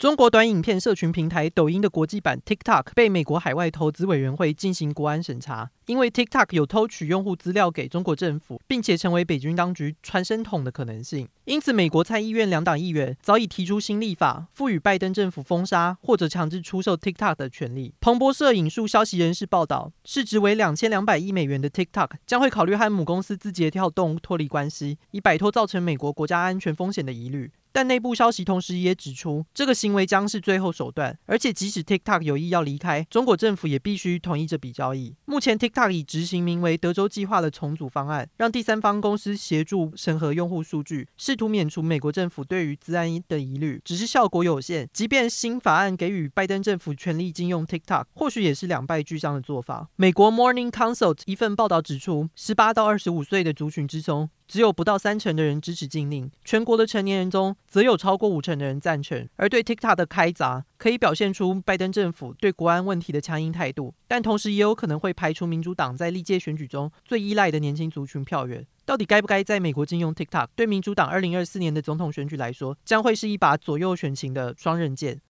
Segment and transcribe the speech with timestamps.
[0.00, 11.28] 中国短影片社群平台抖音的国际版 TikTok 被美国海外投资委员会进行国安审查，因为 TikTok 有偷取用户资料给中国政府，并且成为北京当局传声筒的可能性。
[11.44, 17.92] 因此，美国参议院两党议员早已提出新立法，赋予拜登政府封杀或者强制出售 TikTok 的权利。
[18.00, 27.52] 彭博社引述消息人士报道，市值为两千两百亿美元的 TikTok 将会考虑和母公司字节跳动脱离关系，以摆脱造成美国国家安全风险的疑虑。
[27.72, 35.14] 但内部消息同时也指出，这个行为将是最后手段，而且即使 TikTok 有意要离开，中国政府也必须同意这笔交易。
[35.24, 43.80] 目前 TikTok 已执行名为“德州计划”的重组方案，让第三方公司协助审核用户数据，试图免除美国政府对于资安的疑虑。
[43.84, 49.88] 只是效果有限，即便新法案给予拜登政府权力禁用 TikTok，或许也是两败俱伤的做法。
[49.96, 59.28] 美国 Morning Consult 一份报道指出，十八到二十五岁的族群之中，只有不到三成的人支持禁令，全国的成年人中，则有超过五成的人赞成。
[59.36, 68.66] 而对 TikTok 的开闸，可以表现出拜登政府对国安问题的强硬态度，但同时也有可能会排除民主党在历届选举中最依赖的年轻族群票源。
[68.84, 70.48] 到底该不该在美国禁用 TikTok？
[70.56, 75.20] 对民主党二零二四年的总统选举来说，将会是一把左右选情的双刃剑。